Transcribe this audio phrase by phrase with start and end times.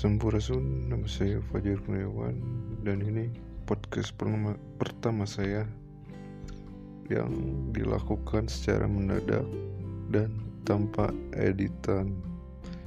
[0.00, 2.32] Sampurasun, nama saya Fajar Kurniawan
[2.80, 3.28] dan ini
[3.68, 5.68] podcast pertama, pertama saya
[7.12, 7.28] yang
[7.76, 9.44] dilakukan secara mendadak
[10.08, 10.32] dan
[10.64, 12.16] tanpa editan.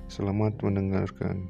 [0.10, 1.46] Selamat mendengarkan.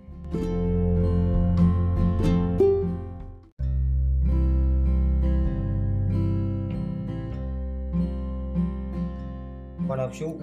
[10.04, 10.36] Nafsu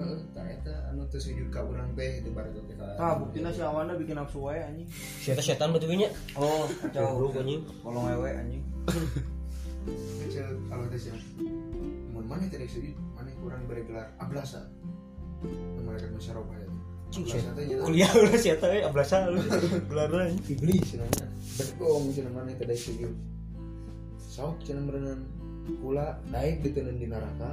[1.11, 2.87] Teu sujud ka urang teh itu baru teh ka.
[2.95, 4.87] Tah buktinya si Awana bikin nafsu wae anjing.
[5.19, 6.07] Siapa setan betul nya
[6.39, 7.19] Oh, kacau.
[7.19, 8.63] Goblok anjing Kolong wewe anjing.
[10.23, 11.11] Kecil kalau teh sih.
[12.15, 14.63] Mun mana teh sujud, mana kurang beri gelar ablasa.
[15.83, 16.71] Mereka musyawarah ya.
[17.83, 19.43] Kuliah udah siapa ya ablasa lu
[19.91, 21.11] Gelarna anjing iblis cenah.
[21.59, 23.11] Bergong cenah mana teh sujud.
[24.15, 25.27] Sok cenah merenang
[25.83, 27.51] kula naik di tenan di neraka.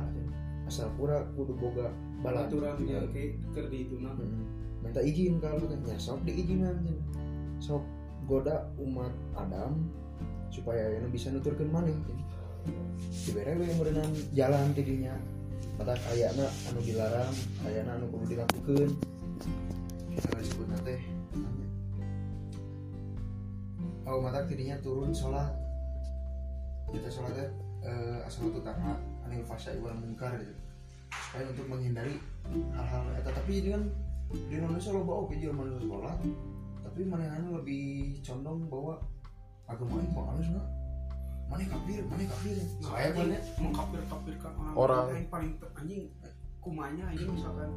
[0.70, 2.98] Asal pura kudu boga Balaturang Ya.
[2.98, 4.10] yang ke ker di itu nah.
[4.10, 4.42] Hmm.
[4.82, 6.82] minta izin kalau katanya sok diizinan
[7.58, 7.82] sok
[8.26, 9.86] goda umat Adam
[10.50, 11.90] supaya yang bisa nuturkan mana
[13.22, 15.14] dibere we merenang jalan tidinya.
[15.78, 18.90] Mata ayana anu dilarang ayana anu perlu dilakukan
[20.10, 20.98] kita disebut teh
[24.10, 25.54] oh mata tidinya turun sholat.
[26.90, 27.46] Kita sholatnya
[27.86, 30.67] eh, asal itu karena anil fasya wal mungkar gitu
[31.12, 32.16] supaya untuk menghindari
[32.72, 33.82] hal-hal eta tapi ini kan
[34.28, 36.18] di Indonesia lo bawa ke manusia sholat
[36.84, 39.00] tapi mana lebih condong bahwa
[39.68, 40.68] agama ini mau halus nggak
[41.48, 42.04] mana kafir?
[42.04, 42.56] Mana kafir?
[42.60, 45.04] Nah, saya anjing, kan mengkafir-kafirkan orang, Orang.
[45.16, 46.02] lain paling ter- anjing
[46.60, 47.70] kumanya anjing misalkan.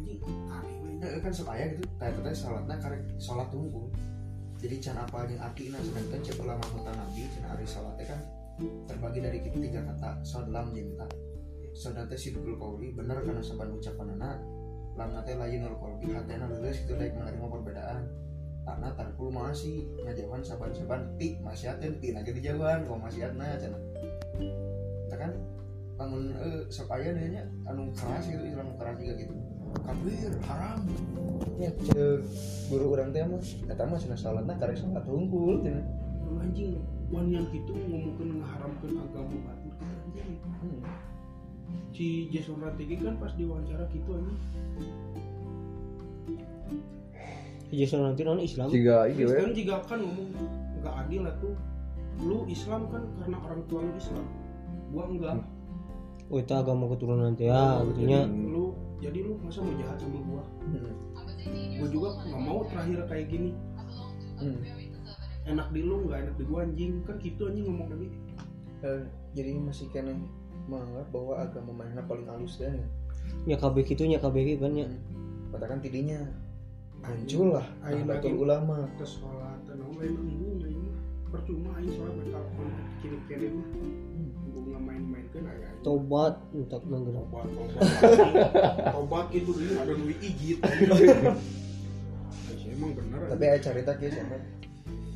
[0.00, 3.92] Anjing aneh ya, kan sok aya gitu kayak tadi sholatnya karek sholat tunggu.
[4.56, 8.20] Jadi can apa yang artinya sedangkan cek ulama nabi cina hari sholatnya kan
[8.88, 11.04] terbagi dari tiga kata sodlam jinta
[11.76, 14.40] sodate sidul kauli benar karena saban ucapan anak.
[14.96, 18.08] Lam nate layinul kolbi hatena lulus itu daik menerima perbedaan.
[18.64, 23.78] Takna tarkul masih ngajawan saban-saban ti masyiatin ti lagi dijauhan kau masyiatna cina
[25.06, 25.32] kita kan?
[26.00, 29.34] Bangun eh, sok aya nya anu keras gitu Islam keras juga gitu.
[29.84, 30.80] Kafir haram.
[31.60, 31.70] Ya
[32.72, 36.80] guru orang teh mah kata mah cenah salatna karek salat hungkul Lu anjing
[37.12, 40.30] wan yang gitu ngomongkeun ngaharamkeun agama batur gitu anjing.
[40.42, 41.05] Hmm.
[41.96, 44.38] Si Jason Rategi kan pas diwawancara gitu anjing.
[47.72, 48.68] Jason nanti non Islam.
[48.68, 50.28] Jika ini Kristen juga kan ngomong
[50.84, 51.54] nggak adil lah tuh.
[52.20, 54.24] Lu Islam kan karena orang tua lu Islam.
[54.92, 55.40] Gua enggak.
[56.26, 60.18] Oh itu agama keturunan nanti ya jadi gitunya lu jadi lu masa mau jahat sama
[60.26, 60.42] gua?
[60.66, 60.90] Hmm.
[61.78, 63.50] gua juga nggak mau terakhir kayak gini.
[64.36, 64.60] Hmm.
[65.46, 66.92] enak di lu nggak enak di gua anjing.
[67.08, 68.06] Kan gitu anjing ngomong tadi.
[68.84, 69.02] Eh,
[69.32, 70.12] jadi masih kena
[70.66, 72.82] menganggap bahwa agama mana paling halus dan
[73.42, 73.54] Ya.
[73.54, 74.86] KB gitunya KB gitu kan ya
[75.50, 76.20] katakan tidinya.
[76.96, 78.76] Muncul lah Nahdlatul lagi- ulama.
[78.94, 79.58] ke sholat.
[79.68, 80.90] Lain nunggu ini
[81.26, 82.44] percuma aing sholat bakal
[82.98, 83.66] kiri kiri mah
[84.56, 85.68] nggak main-main kan aja.
[85.80, 87.46] Tobat untuk menggerak tobat
[88.90, 89.26] tobat.
[89.30, 90.58] Gitu dulu ada duit ijit.
[90.60, 91.18] Anjing.
[92.56, 94.38] Ya, emang bener tapi aya cerita kieu sampai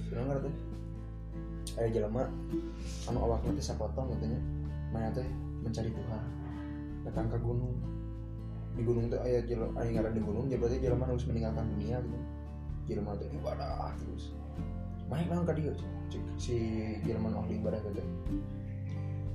[0.09, 0.55] dengar tuh.
[1.75, 2.27] Aya jelema.
[3.05, 4.39] Anu awakna teh sapotong katanya
[4.91, 5.27] mana teh?
[5.63, 6.23] Mencari Tuhan.
[7.07, 7.75] Datang ke gunung.
[8.75, 11.97] Di gunung teh aya jelema aya ngaran di gunung jadi berarti jelema harus meninggalkan dunia
[12.03, 12.19] gitu.
[12.91, 14.35] Jelema teh ibadah terus.
[15.11, 16.57] Main lang ka dieu cek si
[17.03, 18.07] jelema ahli ibadah teh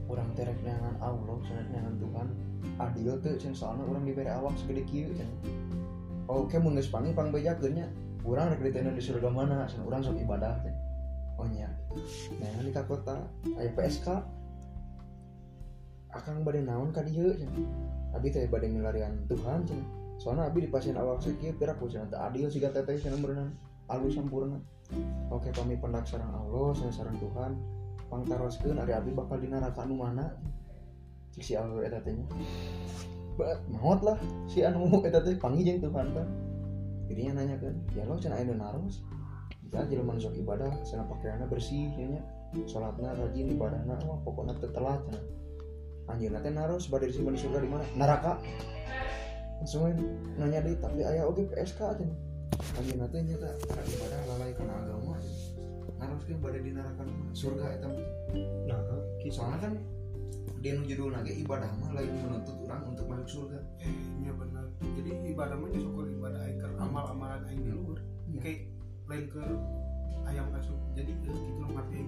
[0.06, 2.28] urang teh rek neangan Allah cenah neangan Tuhan.
[2.80, 5.66] Adil teh cenah soalna urang dibere awak segede kieu cenah
[6.30, 7.86] oke mun geus panggil pang nya
[8.26, 9.70] urang rek diteuneun di surga mana?
[9.86, 10.74] Urang sok ibadah teh.
[11.36, 11.68] Oh nya
[12.40, 13.28] nah ka kota
[13.60, 14.08] aya PSK
[16.16, 17.60] akang bade naon ka dieu cenah
[18.16, 22.08] abi teh bade milarian Tuhan cenah soalna abi di pasien awak sakieu pirak ku cenah
[22.08, 23.52] teu adil siga teteh cenah berenang
[23.92, 24.58] alus sampurna.
[25.34, 27.52] Oke pami pendak sareng Allah sareng sareng Tuhan.
[28.06, 30.30] Pangtaroskeun ari abi bakal di neraka anu mana
[31.34, 32.14] cik si Allah eta teh
[33.36, 34.16] Bat, maut lah
[34.48, 36.28] si anu eta teh panggil jeung Tuhan kan
[37.06, 39.04] jadinya nanya kan ya lo cenah aya naros?
[39.74, 42.22] Ya jelema nu sok ibadah cenah pakaianna bersih nya.
[42.70, 45.24] Salatna rajin ibadahna wah pokokna teu telat cenah
[46.10, 47.86] anjeunna teh naros bade disimpan di surga di mana?
[47.96, 48.34] Neraka.
[49.66, 49.92] We
[50.38, 52.18] nanya deui tapi aya oge PSK cenah
[52.78, 55.16] anjeunna teh nya teh cara ibadah lalai kana agama
[55.98, 57.04] naros ge bade di neraka
[57.34, 58.08] surga eta mah.
[58.70, 58.80] Nah
[59.32, 59.74] soalnya kan
[60.62, 63.58] dia nu judulna ge ibadah mah lain menuntut orang untuk masuk surga.
[63.82, 64.70] Eh nya bener
[65.02, 68.42] jadi ibadah mah syukur ibadah aing amal amalan aing di luhur Hmm.
[68.42, 68.68] kayak
[69.06, 69.44] lain ke
[70.26, 72.02] ayam kasuk jadi eh, gitu loh ngerti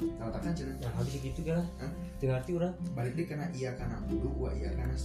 [0.00, 1.64] katakan cenah Nah habis gitu kan?
[2.18, 2.74] Tengah arti orang.
[2.96, 4.96] Balik deh karena iya karena budu wa iya karena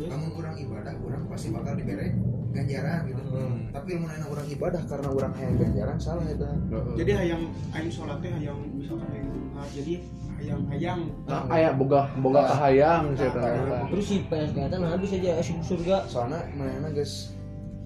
[0.00, 0.16] Terus?
[0.16, 2.08] kamu kurang ibadah kurang pasti bakal diberi
[2.56, 3.20] ganjaran gitu.
[3.20, 3.68] Hmm.
[3.68, 6.94] tapi ilmu enak orang ibadah karena orang hayang ganjaran salah eta Heeh.
[7.04, 7.42] jadi hayang
[7.76, 9.28] aing sholat teh hayang misalkan hayang
[9.76, 9.94] jadi
[10.40, 11.00] hayang hayang.
[11.28, 15.96] Nah, aya boga boga kahayang saya Nah, terus si PS kelihatan habis aja asup surga
[16.08, 17.36] soalnya mana guys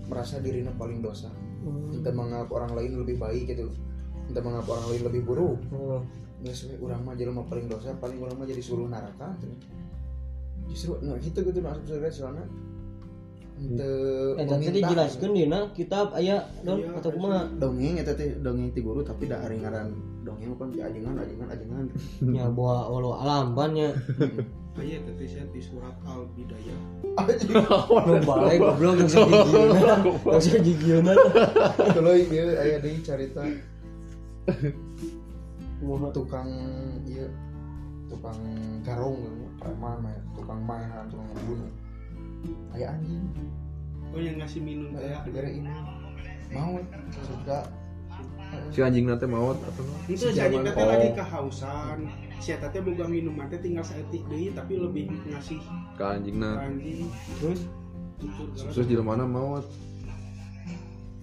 [0.07, 1.35] merasa dirinya paling dosa.
[1.91, 3.75] Entah menganggap orang lain lebih baik gitu
[4.31, 5.59] entah menganggap orang lain lebih buruk.
[5.71, 6.03] Hmm.
[6.45, 9.57] guys we orang mah jelema paling dosa paling orang mah jadi suruh neraka gitu.
[10.69, 12.47] justru nah gitu gitu masuk surga soalnya.
[13.55, 13.87] Ente
[14.35, 17.47] Eh, tadi dijelaskan dina kitab aya don Iya, atau kumaha?
[17.55, 19.95] Dongeng eta teh dongeng ti guru tapi da hari ngaran
[20.27, 21.85] dongeng kan di ajengan ajengan ajengan.
[22.35, 23.95] Ya bawa walau alam ban nya
[24.75, 26.79] aya teh saya di surat al bidayah
[27.15, 31.15] nu balik goblok geus gigieuna geus gigieuna
[31.95, 33.47] kalau ieu aya deui carita
[36.15, 36.49] tukang
[37.09, 37.27] iya.
[38.05, 38.39] Tukang
[38.85, 39.19] garong
[39.59, 40.21] preman ya.
[40.37, 41.73] tukang mainan tukang ngebunuh
[42.77, 43.25] aya anjing.
[44.13, 45.73] Oh yang ngasih minum aya negara ini
[46.53, 46.77] mau
[47.25, 47.67] surga
[48.71, 50.91] si anjing nanti maut atau itu Si anjing zaman- teh oh.
[50.93, 51.99] lagi kehausan.
[52.39, 55.59] Si eta teh boga minuman teh tinggal saeutik deui tapi lebih ngasih
[55.97, 57.09] ke anjingna anjing.
[57.41, 57.61] Terus?
[58.71, 59.65] Terus di mana maut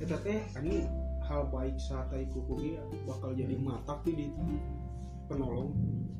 [0.02, 0.90] eta teh anjing
[1.32, 2.76] hal baik saat iku kugi
[3.08, 4.56] bakal jadi matak di, di
[5.32, 5.72] penolong.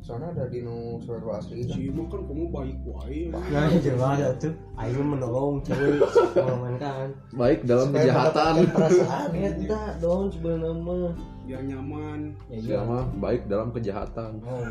[0.02, 3.30] Soalnya ada di nu surat wa asri kan si mah kan kamu baik wae.
[3.30, 6.02] Nah jelas atuh aing menolong cewek
[6.34, 7.14] mengamankan.
[7.38, 8.66] Baik dalam kejahatan.
[8.72, 11.14] perasaan eta don sebenarnya mah
[11.52, 12.20] biar nyaman.
[12.48, 13.00] Ya iya.
[13.20, 14.40] baik dalam kejahatan.
[14.48, 14.64] Oh.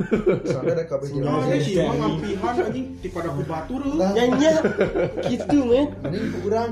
[0.48, 2.86] soalnya ada kabeh Nah, jelema ini si mah ngampihan anjing.
[3.04, 4.48] Di pada ku batur nyanyi.
[5.28, 5.86] Gitu men.
[6.00, 6.68] Mending kurang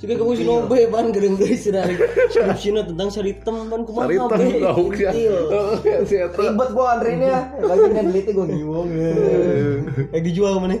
[0.00, 1.06] juga kamu si nobe ban.
[1.12, 1.84] Gereng deui sudah
[2.32, 3.84] skripsina tentang saritem ban.
[3.84, 5.12] Kumaha Saritem be tahu ya.
[6.08, 6.40] Si eta.
[6.40, 8.88] ribet gua antrenya lagi kan delete gua ngiwong
[10.16, 10.80] eh dijual mana?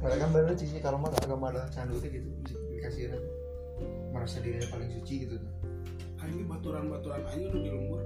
[0.00, 2.30] Mereka kan bener cici kalau mah agama ada candu gitu
[2.78, 3.18] dikasih
[4.10, 5.36] merasa dirinya paling suci gitu
[6.28, 8.00] ini baturan-baturan aing udah di lembur.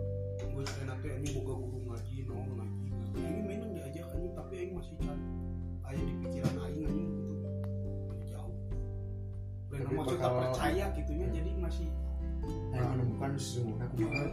[0.44, 2.86] Gue enak teh anjing boga guru ngaji naon ngaji.
[2.94, 5.18] Ngaji ini minum diajak anjing tapi aing masih can
[5.82, 7.48] aya di pikiran aing anjing gitu.
[8.30, 8.56] Jauh.
[9.74, 11.88] Lain maksud tak percaya gitunya jadi masih
[12.76, 14.26] yang menemukan sesungguhnya kumaha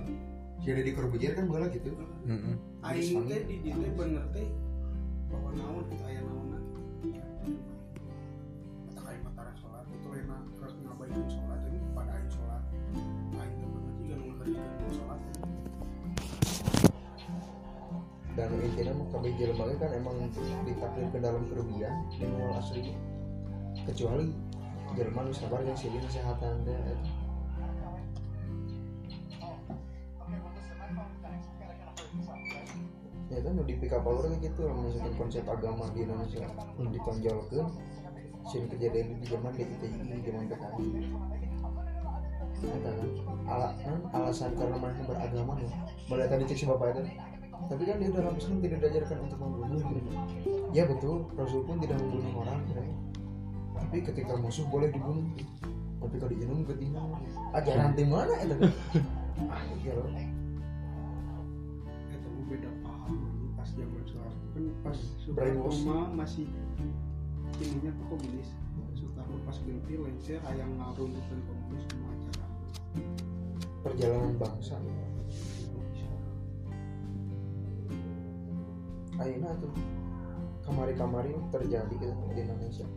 [0.62, 1.90] si ada di Corbuzier kan bola gitu.
[2.30, 2.56] Heeh.
[2.86, 4.48] aing teh di teh bener teh
[5.32, 6.64] bahwa naon kita aya naonan
[8.92, 10.28] kata aing matara sholat itu lain
[10.60, 11.41] terus ngabaikan sholat
[18.32, 20.16] dan intinya mah kabeh jelema ge kan emang
[20.66, 22.96] ditakdirkan dalam kerugian di awal asli
[23.86, 24.34] kecuali
[24.98, 26.96] jelema nu sabar yang silih kesehatan eta.
[33.32, 36.44] ya kan di pick up kayak gitu misalkan konsep agama di Indonesia
[36.78, 37.68] ditonjolkan
[38.52, 40.88] sini kejadian di zaman di zaman PKI
[43.50, 43.98] ala, kan?
[44.14, 45.70] Alasan karena mereka beragama ya.
[46.08, 47.02] Boleh tadi cek si bapak itu.
[47.70, 50.12] Tapi kan di dalam Islam tidak diajarkan untuk membunuh gitu.
[50.74, 51.30] ya betul.
[51.38, 52.82] Rasul pun tidak membunuh orang gitu.
[53.82, 55.26] tapi ketika musuh boleh dibunuh
[56.02, 57.06] tapi kalau diinum ketinggal
[57.54, 58.56] ajaran di mana itu?
[58.58, 60.10] Kan ah iya loh.
[62.10, 63.18] Itu beda paham
[63.54, 64.66] pas zaman Soeharto kan
[65.62, 66.50] pas mah masih
[67.62, 68.50] ininya ke komunis.
[68.98, 72.41] Soekarno pas ganti lencer hayang ngaruntuhkan komunis semua acara
[73.82, 74.78] perjalanan bangsa
[79.22, 79.70] Ayeuna tuh
[80.66, 82.88] kamari-kamari terjadi gitu di Indonesia.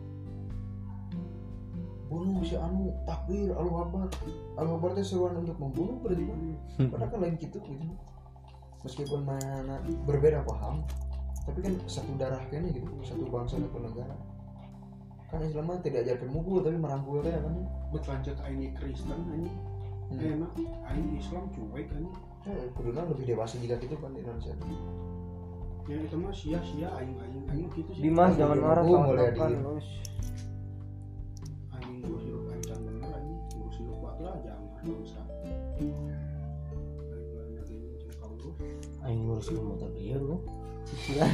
[2.09, 4.09] Bunuh si anu takbir Allahu Akbar.
[4.57, 6.39] Allahu Akbar teh seruan untuk membunuh berarti kan?
[6.93, 7.85] Padahal kan lain gitu gitu.
[8.81, 10.85] Meskipun mana berbeda paham
[11.45, 14.17] tapi kan satu darah kayaknya gitu satu bangsa satu negara.
[15.29, 17.53] Kan Islam mah tidak ajarkan mukul tapi merangkul teh kan?
[17.93, 19.74] Berlanjut aing Kristen anjing
[20.05, 20.21] Hmm.
[20.21, 20.51] enak
[20.85, 22.13] aing Islam cuek anjing
[22.45, 24.53] Ya, kuduna lebih dewasa juga gitu kan di Indonesia
[25.85, 28.01] yang itu mah sia-sia aing aing aing gitu sih.
[28.01, 29.87] Dimas jangan marah sama mulai makan di- Lus.
[31.71, 35.23] anjing ngurus hidup ancang bener anjing ngurus hidup batu lah jangan nggak usah.
[35.75, 35.93] Aing
[39.01, 40.37] aing ngurusin motor dia lu
[41.17, 41.29] Nah,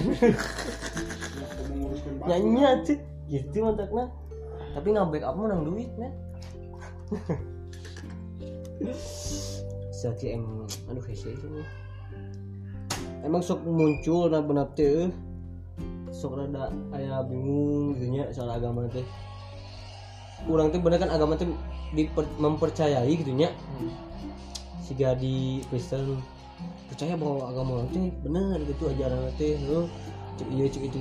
[1.52, 2.94] kamu nguruskan batu nyanyi aja
[3.28, 4.04] gitu mantakna
[4.72, 6.12] tapi nggak backup mah nang duit men
[9.92, 11.62] Saki emang aduh hese ini
[13.22, 15.14] emang sok muncul nah benar teh
[16.10, 19.06] sok rada aya bingung gitu nya soal agama teh
[20.50, 21.46] kurang teh bener kan agama teh
[21.94, 23.54] diper- mempercayai gitu nya.
[24.82, 26.18] Siga di Kristen
[26.90, 29.56] percaya bahwa agama teh benar gitu ajaran teh
[30.40, 30.98] cek iya cek itu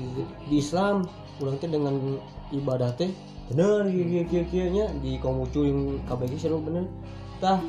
[0.51, 1.09] di Islam
[1.41, 2.21] orang teh dengan
[2.53, 3.11] ibadah teh
[3.49, 4.93] bener kieu kieu kieu nya.
[5.01, 6.85] Di Konghucu yang KBG selalu bener
[7.41, 7.61] tah.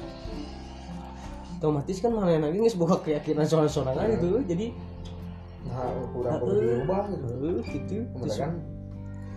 [1.57, 4.67] Otomatis kan mana lagi nggak sebuah keyakinan soal-soalan itu jadi
[5.61, 7.29] nah kurang perlu dirubah gitu.
[7.63, 7.97] Gitu.
[8.35, 8.59] Kan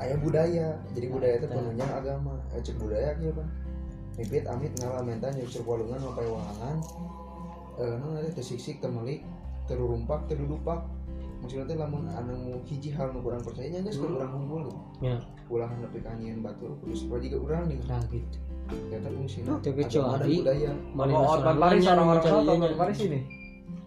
[0.02, 0.68] ayah budaya.
[0.96, 2.34] Jadi budaya itu penunjang agama.
[2.56, 3.48] Eh, cek budaya gitu kan
[4.14, 6.76] mipit amit ngalamenta nyusur walungan sampai walangan
[7.82, 9.26] eh nah nanti tersiksik temelik
[9.66, 10.86] terurumpak terdudupak
[11.42, 14.70] maksudnya teh lamun anu hiji hal nu kurang percaya nya geus kurang unggul.
[14.70, 15.10] Gitu.
[15.10, 15.16] ya.
[15.50, 20.16] Ulangan nepi ka batur kudu supaya juga urang nih nah gitu ternyata fungsina Teu agama
[20.18, 20.34] dan kecuali
[21.14, 22.54] Oh, Otman sorangan Paris orang-orang sholat ianya.
[22.54, 23.20] Otman Paris ini?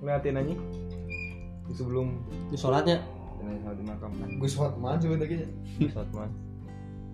[0.01, 0.55] Ngeliatin aja.
[1.73, 2.07] Sebelum.
[2.53, 2.97] Di sholatnya?
[3.37, 5.39] Jenazah sholat dimakamkan Gus Hotman sebenarnya
[5.91, 6.29] sholat man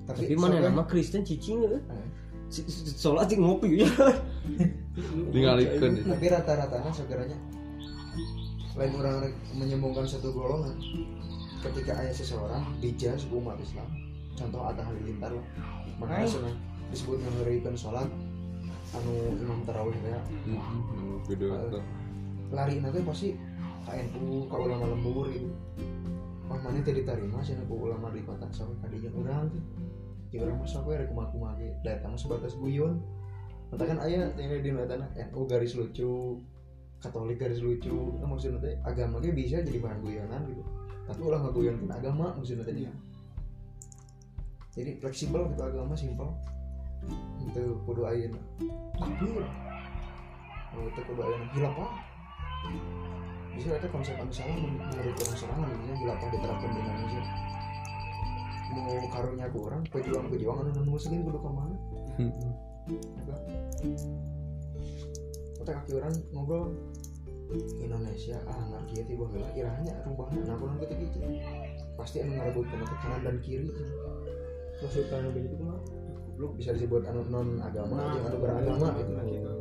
[0.03, 1.24] tapi, tapi mana nama Kristen?
[1.24, 1.79] Cicing eh.
[1.79, 2.08] Eh.
[3.00, 3.89] Sholat sih ngopi ya.
[5.34, 6.05] Tinggalikeun.
[6.05, 7.38] tapi rata-ratanya segeranya
[8.77, 10.77] lain orang rek menyembungkan satu golongan
[11.62, 13.86] ketika ayah seseorang dijaz ku umat Islam
[14.38, 15.46] contoh ada halilintar lah
[15.98, 16.29] makanya
[16.93, 18.05] disebut ngerikan sholat
[18.93, 20.21] anu imam tarawih ya.
[20.45, 21.81] Hmm, Video itu.
[22.53, 23.33] lari nanti pasti
[23.89, 25.50] KNU ke ulama lembur gitu
[26.53, 29.63] oh mana teh diterima sih ku ulama di kota sampai kadinya orang tuh
[30.29, 33.01] di orang masa gue rek kumaha kumaha ge datang sebatas guyon.
[33.69, 35.09] Katakan ayah ini di tanah.
[35.33, 36.41] NU garis lucu
[36.97, 38.17] Katolik garis lucu.
[38.17, 40.65] Nah, maksudnya teh agama ge bisa jadi bahan guyonan gitu.
[41.05, 42.73] Tapi ulah ngaguyonkeun agama maksudnya teh
[44.73, 46.33] jadi fleksibel gitu agama simpel
[47.43, 48.41] itu kudu ayeuna.
[48.98, 49.43] Takbir
[50.74, 51.91] oh, itu kudu ayeuna hilafah
[53.53, 57.24] bisa ada konsep anu salah men- menurut orang serangan ini hilafah diterapkan di Indonesia.
[58.74, 61.75] Mau karunya ke orang pejuang pejuang anu non muslim kudu ke mana.
[65.62, 66.74] Kita kaki orang ngobrol
[67.77, 71.19] Indonesia ah ngerti ya tiba heula irahnya rubahna nah kurang ketik itu
[71.93, 73.69] pasti anu ngarebutkeun teh kanan dan kiri
[74.81, 75.77] maksud anu begitu mah
[76.34, 79.54] goblok bisa disebut anu non agama Nah, yang anu beragama gitu.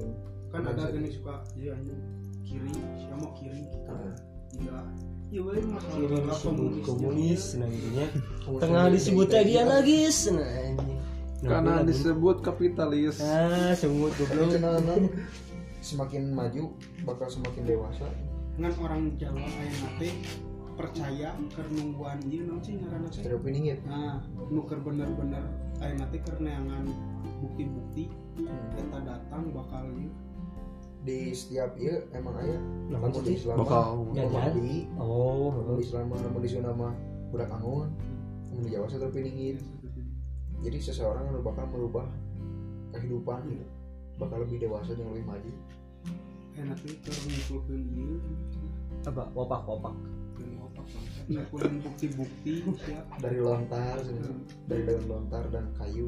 [0.49, 2.01] Kan ada jenis suka ya anjing.
[2.43, 4.15] Kiri siapa mau kiri kita Ah.
[4.49, 4.85] tidak
[5.29, 8.07] ya wae masalah komunis komunis nah intinya.
[8.59, 9.99] Tengah dari- disebut dari- dia lagi
[10.31, 10.99] nah anjing.
[11.43, 13.21] Nah, Karena disebut kapitalis.
[13.21, 14.57] ah semut goblok.
[15.83, 18.07] Semakin maju bakal semakin dewasa?
[18.55, 20.09] Ngan orang Jawa aya nate
[20.73, 25.45] percaya keur nungguan ieu naon sih ngaranna teh stereo piningit nah nuker bener-bener
[25.85, 26.89] aya nate keur neangan
[27.45, 28.09] bukti-bukti
[28.77, 29.85] kita datang bakal
[31.03, 32.61] di setiap iya emang ayah
[32.93, 34.05] Nah, lamun di Islam Bakal.
[34.13, 34.53] Ya, ya.
[34.53, 35.49] di oh
[35.81, 36.93] di Islam lamun di Sunda mah
[37.33, 37.89] budak angon
[38.53, 39.59] lamun di Jawa stereo piningit
[40.63, 42.07] jadi seseorang anu bakal merubah
[42.95, 43.67] kehidupan gitu
[44.21, 45.53] bakal lebih dewasa dan lebih maju.
[46.55, 48.21] Aya keur ngumpulkeun ieu
[49.09, 49.27] apa?
[49.35, 49.97] Wapak wapak
[51.31, 52.55] ngumpulin bukti-bukti
[52.89, 53.01] ya.
[53.21, 54.45] Dari lontar sebenarnya.
[54.67, 56.07] dari daun lontar dan kayu.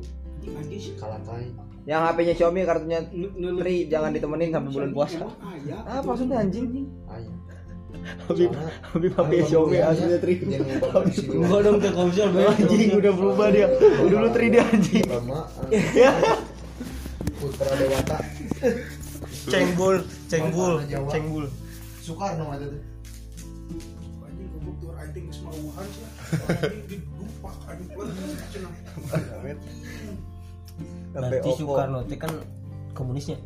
[1.00, 1.48] Kalakai.
[1.88, 3.00] Yang HP-nya Xiaomi kartunya
[3.60, 5.26] Tri jangan ditemenin sampai bulan puasa.
[5.84, 6.88] apa maksudnya anjing?
[7.08, 7.36] Ayah.
[8.28, 8.52] Habib
[8.92, 10.34] Habib HP Xiaomi aslinya Tri.
[10.44, 13.66] enggak dong ke komsel anjing udah berubah dia.
[13.80, 15.06] Dulu Tri dia anjing.
[15.06, 15.40] Pertama,
[17.40, 18.18] Putra Dewata.
[19.44, 20.80] Cengbul cengbul
[21.12, 21.44] cengbul
[22.00, 22.93] Soekarno goblok tuh
[25.74, 26.06] mauhan sih
[31.14, 32.32] berarti Soekarno teh kan
[32.94, 33.38] komunisnya.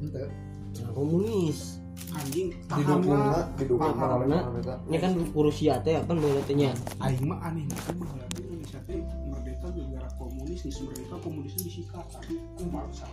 [0.00, 1.76] Nah, komunis.
[2.08, 3.44] Anjing didukung paham lah.
[3.58, 4.48] didukung Paham, oleh nah.
[4.48, 6.72] mereka ini kan Rusia teh apa berartinya
[7.04, 7.68] aing mah aneh.
[7.68, 8.96] Mah berarti Indonesia teh
[9.28, 10.72] merdeka gara komunis nih.
[10.88, 12.22] Merdeka komunisnya disikatan
[12.56, 13.08] kumpulsa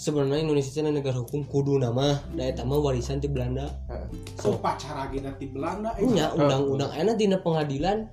[0.00, 3.68] sebenarnya Indonesia teh negara hukum kudu nama daya tama warisan ti Belanda.
[4.40, 6.08] So pacara kita di Belanda eh.
[6.08, 8.08] nya undang-undang enak dina pengadilan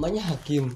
[0.00, 0.72] banyak hakim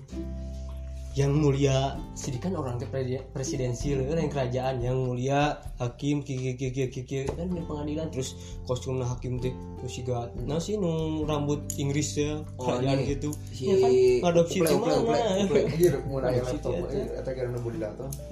[1.14, 2.90] yang mulia sidikan orang teh
[3.30, 4.74] presidensil kan yang kerajaan.
[4.82, 8.34] Yang mulia hakim kiki kiki kiki kan di pengadilan terus
[8.66, 13.30] kostumnya hakim teh terus siga nah sih nu rambut Inggris ya Oh, kerajaan ini gitu.
[13.54, 13.90] si ya kan
[14.26, 16.28] ngadopsi itu uple, uple, mana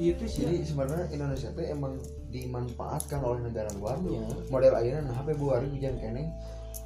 [0.03, 0.43] iya tuh sih.
[0.43, 1.93] Jadi sebenarnya Indonesia tuh emang
[2.35, 3.95] dimanfaatkan oleh negara luar.
[4.03, 4.27] Ya.
[4.51, 6.35] model ayeuna nah Februari hujan kene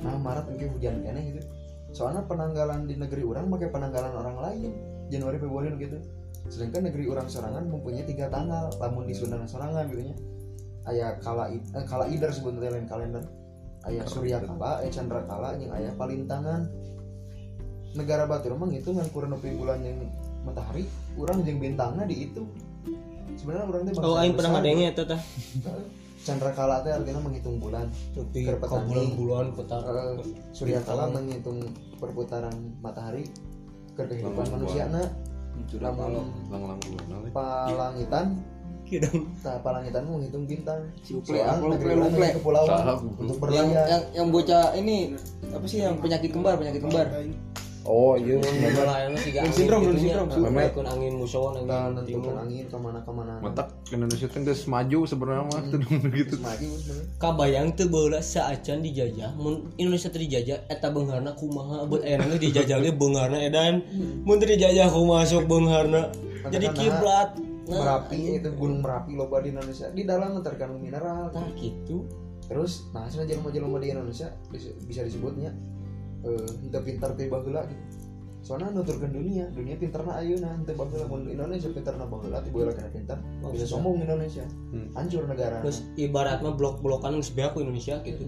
[0.05, 1.41] nah Maret mungkin hujan kene gitu.
[1.97, 5.99] Soalnya penanggalan di negeri orang pakai penanggalan orang lain Januari Februari gitu.
[6.47, 10.17] Sedangkan negeri orang sorangan mempunyai tiga tanggal lamun di Sunda sorangan gitu nya.
[10.87, 13.25] Aya kala I- eh, kala idar sebenarnya lain kalender.
[13.83, 16.71] Aya surya kala aya chandra kala yang aya palintangan.
[17.99, 19.99] Negara batu emang itu ngan kurang bulan yang
[20.47, 20.87] matahari
[21.19, 22.45] orang jeung bintangnya di itu.
[23.35, 24.59] Sebenarnya orang teh bangsa oh aing pernah gitu.
[24.63, 25.21] ngadenge eta tah.
[26.27, 27.87] Chandra Kala teh artinya menghitung bulan.
[28.15, 28.87] Tapi petani.
[28.91, 30.15] bulan-bulan petar Eh,
[30.51, 31.63] Surya Kala menghitung
[31.99, 33.27] perputaran matahari.
[33.27, 33.56] ke
[34.05, 35.03] kehidupan manusia na
[35.81, 36.29] Lamun-
[37.33, 38.27] palangitan.
[38.87, 40.79] Kidang nah palangitan menghitung bintang.
[41.03, 42.23] Si Uple, Soalnya Uple, negeri Uple, orang Uple.
[42.23, 42.79] yang kepulauan
[43.19, 43.87] untuk yang berlayar.
[43.91, 44.97] yang yang bocah ini
[45.51, 47.07] apa sih yang penyakit kembar penyakit kembar
[47.87, 48.43] Oh iya.
[48.43, 50.13] Sih gak Down syndrome, Down gitunya.
[50.19, 50.69] syndrome, Nah, Memet.
[50.75, 52.35] ikut angin muson dan angin timur.
[52.35, 53.33] angin ke mana ke mana.
[53.39, 55.79] Matak Indonesia teh geus maju sebenarnya mah teu
[56.11, 56.35] gitu.
[56.43, 56.69] maju
[57.23, 62.77] kabayang tuh bola saacan dijajah mun Indonesia teh dijajah eta kumaha buat aya nanti dijajah
[62.83, 63.87] ge beungharna edan.
[64.27, 65.47] Mun teu dijajah kumaha sok
[66.47, 67.31] jadi Katakanlah, kiblat.
[67.67, 69.91] Nah Merapi itu gunung Merapi loba di Indonesia.
[69.91, 71.35] Di dalam terkandung mineral.
[71.35, 72.07] Nah gitu.
[72.47, 74.31] Terus nah hasilnya jelema-jelema di Indonesia
[74.87, 75.51] bisa disebutnya
[76.35, 77.85] henteu pintar teh baheula gitu.
[78.47, 82.91] Soalnya nuturkeun dunia dunia pintarna ayeuna henteu baheula mun Indonesia pintarna baheula teh baheula kana
[82.91, 83.19] pintar
[83.53, 84.45] bisa sombong Indonesia.
[84.75, 84.91] Hmm.
[84.95, 85.63] hancur negara.
[85.63, 88.27] Terus ibarat mah blok-blokan geus beak Indonesia gitu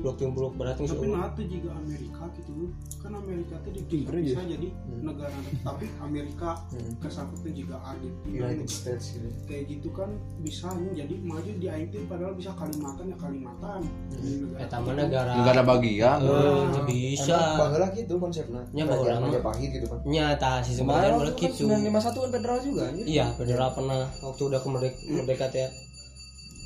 [0.00, 2.72] blok timur blok barat geus tapi nah tuh juga Amerika gitu.
[2.96, 4.68] Kan Amerika tuh di bisa jadi
[5.04, 5.36] negara.
[5.60, 6.96] Tapi Amerika Hmm.
[6.96, 9.28] kesangkutnya juga Argentina United States gitu.
[9.44, 10.08] Kayak gitu kan
[10.40, 13.80] bisa jadi maju di IT padahal bisa Kalimantan ya Kalimantan.
[14.16, 16.18] Di negara eta mah negara ada bagian.
[16.24, 17.38] Eh, teu bisa.
[17.60, 18.62] Baheula gitu konsepnya.
[18.72, 18.96] Nya mah.
[19.20, 19.98] Majapahit gitu kan.
[20.08, 23.04] Nyata si kemarin sebenarnya kan boleh gitu 951 kan federal juga anjir.
[23.04, 24.08] Iya federal pernah.
[24.24, 25.68] Waktu udah kemerdek merdeka ya.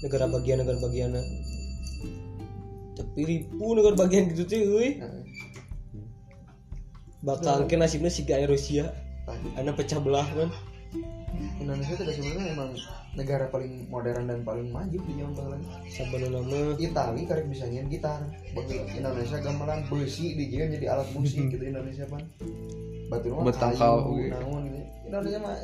[0.05, 1.23] Negara bagian negara bagiannya
[2.97, 5.13] tapi ribu negara bagian gitu tuh euy Nah,
[7.27, 8.95] bakal ke nasibnya si gaya Rusia.
[9.27, 10.51] Karena pecah belah kan.
[11.59, 12.71] Indonesia itu sebenarnya emang
[13.19, 15.61] negara paling modern dan paling maju di zaman
[15.91, 16.61] sabar nama.
[16.79, 18.23] Itali karek bisa nyanyiin gitar.
[18.55, 22.23] Baheula Indonesia gamelan besi dijieun jadi alat musik gitu Indonesia pan.
[23.11, 24.27] Batu mah Betangkal, oke.
[24.31, 24.79] naon gitu.
[25.11, 25.55] Indonesia mah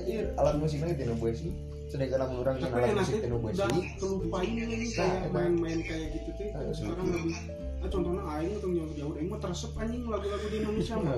[0.43, 1.49] alat musiknya tina besi
[1.93, 3.69] urang tapi nyen alat musik enaknya tina udah
[4.01, 7.37] kelupain ini Nah, kayak main-main kayak gitu tuh sekarang lebih
[7.83, 11.15] nah, contohnya Aing atau jauh-jauh Aing mah teresep anjing lagu-lagu di Indonesia mah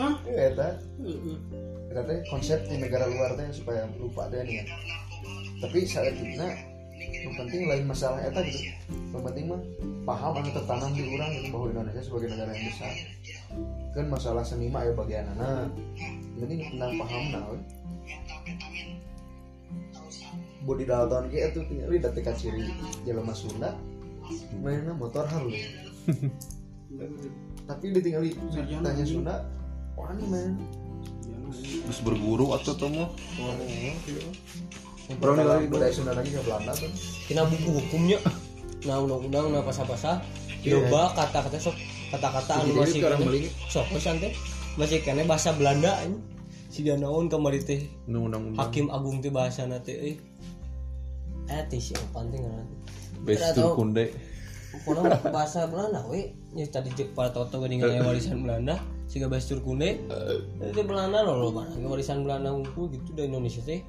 [0.00, 0.12] hah?
[0.24, 0.68] Iya, eta.
[1.92, 4.64] Eta teh konsep di negara luar teh supaya lupa teh nih ya.
[5.56, 6.36] tapi saat itu
[6.96, 8.70] yang penting lain masalah eta gitu.
[9.12, 9.60] Yang penting mah
[10.06, 12.92] paham anu tertanam di orang gitu bahwa Indonesia sebagai negara yang besar.
[13.96, 15.72] Kan masalah seni mah ya bagian anak
[16.36, 17.44] penting tentang paham nah
[20.66, 22.66] Budi Dalton ke itu tinggal di dekat ciri
[23.06, 23.78] jelema Sunda
[24.58, 25.54] mainnya motor halus
[27.66, 29.04] tapi ditinggali Sarjana tanya.
[29.04, 29.34] Sunda
[29.98, 30.54] wani main.
[31.56, 33.10] Terus berguru atau temu.
[35.22, 36.30] Orang lagi budaya Sunda lagi?
[36.30, 36.90] Ke Belanda tuh.
[37.26, 38.18] kena buku hukumnya
[38.86, 40.22] nah undang-undang nah pasal-pasal.
[40.62, 41.74] Coba kata-kata sok
[42.14, 44.30] kata-kata anu masih kene sok pesan teh
[44.78, 46.22] masih kene bahasa Belanda anjing.
[46.70, 48.54] si naon kamari teh Undang-undang.
[48.62, 50.14] Hakim agung teh bahasa nate euy
[51.50, 52.66] eh teh sih penting kan.
[53.22, 54.10] Bestur kunde.
[54.84, 58.76] pokoknya bahasa Belanda we ya tadi cek para toto geuning warisan Belanda
[59.08, 60.02] siga bastur kunde.
[60.60, 63.80] Itu Belanda loh loh mana warisan Belanda hukum gitu dari Indonesia teh.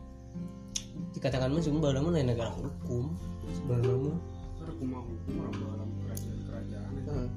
[1.11, 3.11] Dikatakan mah cuma Belanda negara hukum.
[3.51, 4.17] Sebenarnya mah.
[4.77, 6.89] Kumaha hukum orang dalam kerajaan-kerajaan.
[6.93, 7.09] Itu.
[7.09, 7.29] Heeh.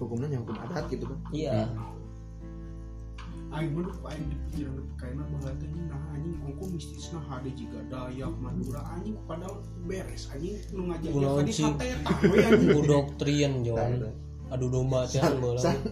[0.00, 1.18] Hukumnya yang hukum adat gitu kan.
[1.34, 1.68] iya
[3.56, 8.32] Aing mah aing di pikiran kayaknya bahwa teh nah anjing hukum mistisna hade juga Dayak
[8.36, 11.64] Madura anjing padahal beres anjing nu ngajak Kunaon tadi sih?
[11.64, 14.08] sate tah we anjing ku doktrin Nah, itu.
[14.46, 15.82] adu domba teh kan San-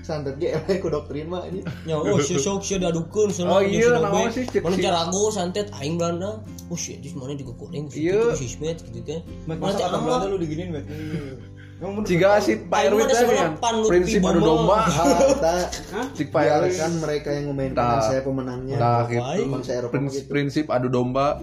[0.00, 1.60] Santet ge eleh ku doktrin mah ini.
[1.84, 6.40] nya oh si sok si dadukeun Oh iya, naon sih, mana carago santet aing Belanda
[6.64, 8.32] oh shit dis mana juga kodeng Iya.
[8.32, 9.20] si sismet gitu kan
[9.52, 9.98] masa teh.
[9.98, 10.86] Belanda lu diginiin bet
[11.76, 14.88] Jika si teh sebenarnya kan prinsip adu domba.
[14.88, 15.68] Harta
[16.16, 16.72] Cik Pak Erwin.
[16.72, 18.00] Biarkan mereka yang memainkan Nah.
[18.00, 18.76] saya pemenangnya.
[18.80, 19.92] Nah, gitu.
[20.24, 21.36] Prinsip adu domba.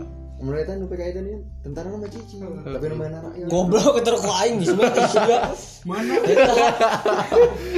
[0.43, 1.31] Mereka nu PKI tadi
[1.63, 3.47] tentara nama cici, tapi nu main rakyat.
[3.47, 5.39] goblok keter ku aing di sini juga.
[5.87, 6.13] Mana?
[6.35, 6.53] Eta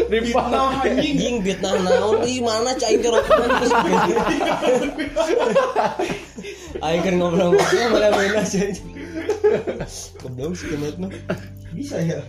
[0.09, 1.45] fitnah anjing.
[1.45, 2.25] Vietnam naon?
[2.25, 3.21] Ih mana cai geus
[6.81, 7.53] aing keur ngobrol
[7.93, 8.65] malah main aja.
[10.25, 11.13] Goblok sih kemet mah
[11.75, 12.23] bisa ya?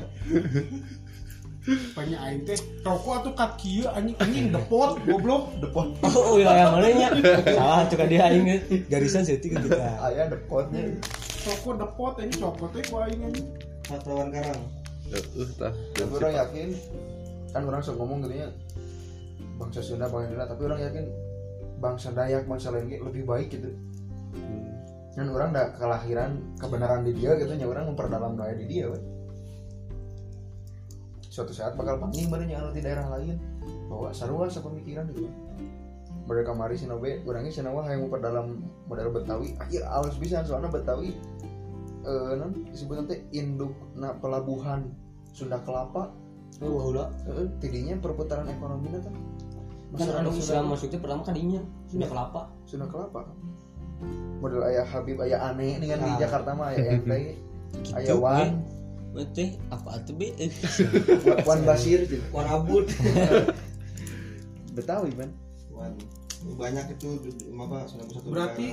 [1.67, 2.55] Banyak aing teh
[2.87, 5.51] rokok atuh kat kieu anjing anjing depot goblok.
[5.59, 5.99] Depot.
[6.07, 7.09] Oh wilayah mana nya
[7.43, 8.47] salah tuh kan dia aing
[8.87, 10.95] garisan setik ke kita Ayah depotnya.
[11.43, 13.47] rokok depot anjing copot teh ku aing anjing.
[13.87, 14.63] Pahlawan Karang.
[15.11, 15.75] Heeh tah.
[15.95, 16.69] Tapi orang yakin
[17.51, 18.51] kan orang sok ngomong gitu ya
[19.57, 21.05] bangsa Sunda bangsa Sunda tapi orang yakin
[21.83, 23.75] bangsa Dayak bangsa lain lebih baik gitu.
[25.19, 29.01] Kan orang udah kelahiran kebenaran di dia gitu nya orang memperdalam daya di dia we.
[31.37, 33.37] Suatu saat bakal panggil mana anu di daerah lain.
[33.93, 35.29] Bahwa sarua pemikiran gitu
[36.27, 38.59] mereka kemari sinobe orangnya sinawa yang memperdalam
[38.91, 39.55] model Betawi.
[39.63, 41.15] Akhir halus bisa soalnya Betawi
[42.07, 44.91] eh non disebut nanti induk na pelabuhan
[45.31, 46.11] Sunda Kelapa.
[46.65, 49.13] Oh baheula eh, tidinya perputaran ekonomi kan.
[49.95, 52.51] Kan anu Islam masuknya pertama kadinya Sunda kelapa.
[52.67, 53.23] Sunda Kelapa
[54.41, 56.21] model ayah Habib ayah aneh nih kan di Nah.
[56.21, 57.37] Jakarta mah ayah ayah
[58.05, 58.63] Gitu, Wan
[59.33, 60.33] teh apa tuh be
[61.49, 62.21] Wan Basir gitu.
[62.35, 62.85] warabut
[64.77, 65.31] Betawi kan
[65.73, 65.93] Wan,
[66.57, 67.09] banyak itu
[67.57, 68.69] apa 91 berarti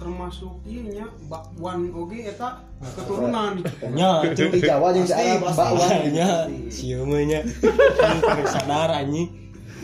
[0.00, 2.64] termasuk iya nya bakwan oge eta
[2.96, 3.60] keturunan.
[3.92, 5.60] Nya di Jawa jeung Pasti, daerah pasti.
[5.60, 6.00] Mbak Wan.
[6.08, 6.28] Nya
[6.72, 7.40] siomanya
[8.48, 9.28] sadar anjing.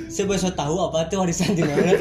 [0.08, 1.92] Saya bisa tahu apa tuh warisan di mana.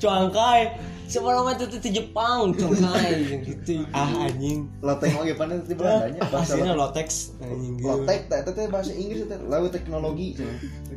[0.00, 0.60] Cuangkai
[1.06, 3.12] sebelum itu tuh di Jepang cuangkai
[3.44, 3.84] gitu.
[3.92, 4.68] Ah anjing.
[4.80, 7.08] Loteng oge panen di Belandanya bahasa aslinya lotek.
[7.08, 7.08] Lotex
[7.40, 7.86] anjing gitu.
[7.88, 9.38] Lotek teh itu teh bahasa Inggris teh.
[9.44, 10.28] Lalu teknologi.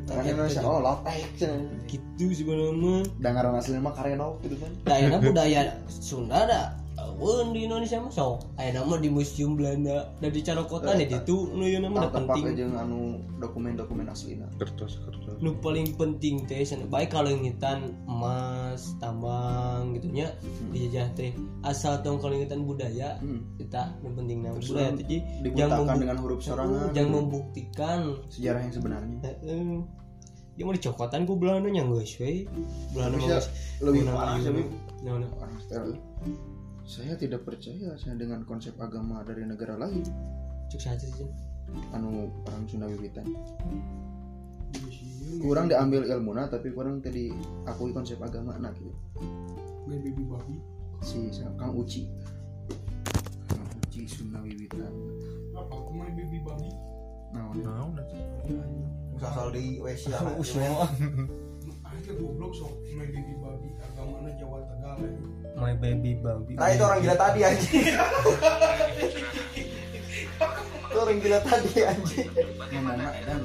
[0.07, 1.27] Kan Indonesia oh lotek
[1.91, 4.71] gitu sebenarnya da ngaran aslinya mah Karenov gitu kan.
[4.87, 6.61] Dayana budaya Sunda ada
[7.17, 10.13] Wen di Indonesia mah so aya nama di museum Belanda.
[10.21, 12.53] Dan di kota nih itu nu yeuna mah da tempat penting.
[12.53, 15.41] jeung anu dokumen-dokumen aslina kertas kertas.
[15.41, 20.29] Nu paling penting teh sana baik kalengitan emas tambang gitu nya
[20.69, 21.33] dijajah teh.
[21.65, 23.57] Asal tong kalengitan budaya hmm.
[23.57, 25.19] kita nu penting nama Terus budaya teh.
[25.41, 26.93] Membu- dengan huruf sorangan.
[26.93, 29.17] yang membuktikan sejarah yang sebenarnya.
[29.25, 29.81] Heeh.
[30.57, 32.45] Yang mau dicokotan ku Belanda nya geus we
[32.93, 33.41] Belanda mah
[33.81, 34.53] lebih parah ieu.
[34.53, 34.65] sih.
[35.05, 36.56] Nah, nah.
[36.87, 40.07] Saya tidak percaya saya dengan konsep agama dari negara lain.
[40.71, 41.27] Cuk saja sih
[41.91, 43.27] anu orang Sunda Wiwitan.
[45.43, 47.27] Kurang diambil ilmuna tapi kurang tadi
[47.67, 48.95] akui konsep agama nah gitu.
[49.83, 50.55] Main baby babi.
[51.03, 51.27] Si
[51.59, 52.07] Kang Uci.
[53.51, 54.95] Kang Uci Sunda Wiwitan.
[55.59, 56.71] Apa aku main baby babi?
[57.35, 58.07] Nah nah udah
[59.27, 60.07] asal di WC
[61.97, 62.73] akhirnya goblok sok.
[62.93, 65.11] Main baby babi agamanya Jawa Tegal ya.
[65.57, 67.85] my baby baby nah itu orang gila tadi anjing.
[70.87, 72.29] Itu orang gila tadi anjing.
[72.69, 73.41] ngomongna edan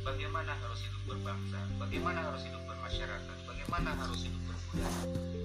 [0.00, 5.02] bagaimana harus hidup berbangsa, bagaimana harus hidup bermasyarakat, bagaimana harus hidup berbudaya.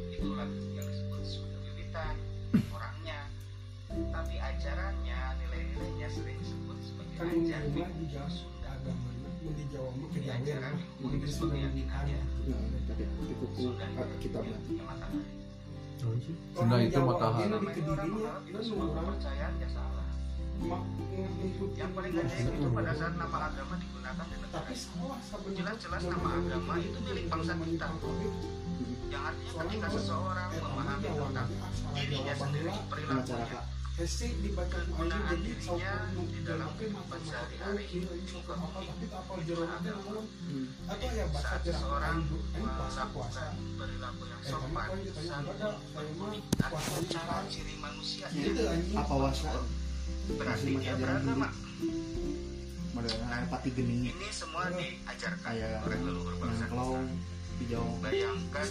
[0.09, 1.21] Itulah yang disebut
[1.61, 2.15] Wiwitan,
[2.73, 3.19] orangnya.
[3.93, 8.54] Tapi ajarannya, nilai-nilainya sering disebut sebagai ajaran
[9.75, 12.19] sebagai keyakinannya.
[12.45, 12.59] nah
[13.55, 15.19] Sunda ah, kitabnya itu matahari.
[21.35, 24.71] Ngikutin Yang paling ajaib itu pada saat nama agama digunakan di negara
[25.51, 27.87] Jelas-jelas nama agama itu milik bangsa kita.
[29.11, 31.47] Yang artinya ketika seseorang memahami tentang
[31.95, 33.59] dirinya sendiri, perilakunya,
[33.95, 38.79] Hesi dibaca Penggunaan aja jadi dirinya sok di dalam mungkin kehidupan mata sehari-hari apa?
[38.83, 39.95] tapi tak apa teh
[40.35, 40.67] Hmm.
[40.91, 43.03] atau ya bahasa aing aing puasa.
[43.15, 44.11] puasa eh kan
[44.43, 44.85] saya mah
[46.67, 48.99] puasa cara ciri manusia itu anjing.
[48.99, 49.63] Apa wasa
[50.27, 51.49] berarti dia ajaran beragama.
[52.91, 54.11] modelnya pati geni.
[54.11, 56.67] Ini semua diajarkan kayak oleh leluhur bangsa
[57.63, 57.87] hijau.
[58.03, 58.67] Bayangkan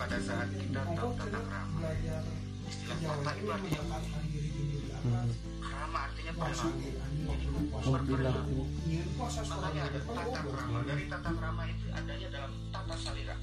[0.00, 1.78] pada saat kita tahu krama.
[1.84, 2.24] belajar
[2.68, 4.27] Istilah itu itu artinya?
[7.78, 8.58] Berperilaku.
[9.18, 10.54] Makanya ada tata goblok.
[10.54, 10.78] krama.
[10.86, 13.36] Dari tata krama itu adanya dalam tata salira.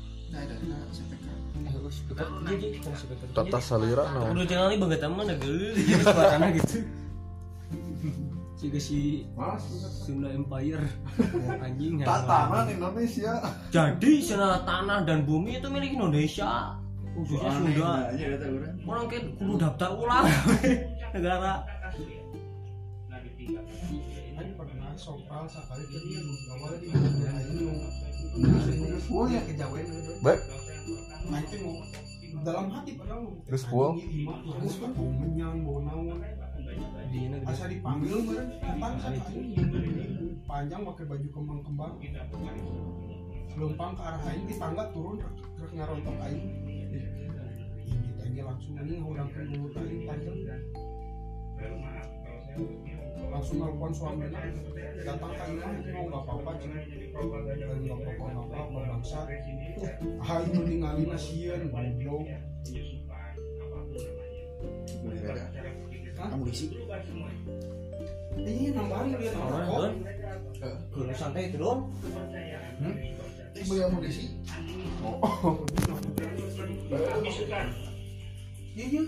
[3.32, 6.78] tata salira nah Udah jangan lagi banget teman ada geul jadi suarana gitu.
[8.56, 9.24] Jika si
[10.04, 10.82] Sunda Empire
[11.66, 13.38] anjing tatanan Indonesia
[13.70, 16.74] Jadi sana tanah dan bumi itu milik Indonesia.
[17.16, 17.92] Khususnya Sunda.
[18.84, 20.26] Orang kayak kudu daftar ulang
[21.16, 21.64] negara.
[33.46, 33.96] Geus bau
[35.00, 36.20] menyang bau naon?
[37.12, 37.52] Di negara.
[37.56, 39.20] asa dipanggil meureun datang sakali
[40.44, 41.94] panjang pakai baju kembang-kembang.
[43.56, 45.24] Lempang ke arah aing di tangga turun
[45.60, 46.44] rek ngarontok aing.
[47.88, 50.36] Ini tadi langsung anjing ngurangkeun mulut aing tajam
[53.32, 54.40] langsung nelpon suaminya
[55.04, 59.20] datang ke imah mau nggak apa-apa dan nggak apa-apa nggak apa-apa bangsa
[60.24, 62.24] ah ini ningali goblok.
[65.06, 65.46] Boleh ada
[66.16, 66.32] Hah?
[66.32, 66.66] amunisi
[68.36, 69.94] ini nambahan dia Orang nambahan
[70.56, 70.74] kan.
[70.92, 71.92] Kudu santai itu dong.
[73.64, 74.24] beli amunisi
[78.76, 79.04] iya iya